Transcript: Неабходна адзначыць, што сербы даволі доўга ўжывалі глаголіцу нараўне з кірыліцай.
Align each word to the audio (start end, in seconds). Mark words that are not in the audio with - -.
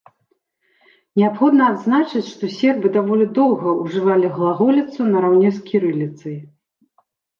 Неабходна 1.19 1.63
адзначыць, 1.73 2.23
што 2.33 2.49
сербы 2.55 2.87
даволі 2.97 3.25
доўга 3.37 3.75
ўжывалі 3.83 4.27
глаголіцу 4.39 4.99
нараўне 5.15 5.49
з 5.59 5.67
кірыліцай. 5.69 6.37